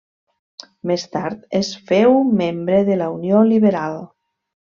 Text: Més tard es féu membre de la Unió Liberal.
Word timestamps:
Més 0.91 1.03
tard 1.15 1.43
es 1.59 1.69
féu 1.91 2.17
membre 2.41 2.81
de 2.89 2.97
la 3.05 3.11
Unió 3.17 3.45
Liberal. 3.53 4.01